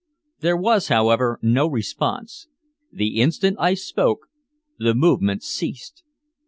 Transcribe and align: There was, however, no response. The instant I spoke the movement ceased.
There 0.39 0.57
was, 0.57 0.87
however, 0.87 1.37
no 1.43 1.67
response. 1.67 2.47
The 2.91 3.21
instant 3.21 3.57
I 3.59 3.75
spoke 3.75 4.29
the 4.79 4.95
movement 4.95 5.43
ceased. 5.43 6.03